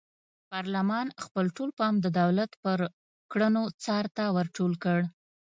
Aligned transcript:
پارلمان 0.51 1.07
خپل 1.25 1.45
ټول 1.57 1.69
پام 1.79 1.93
د 2.01 2.07
دولت 2.19 2.51
پر 2.63 2.79
کړنو 3.31 3.63
څار 3.83 4.05
ته 4.15 4.23
ور 4.35 4.47
ټول 4.57 4.71
کړ. 4.83 4.99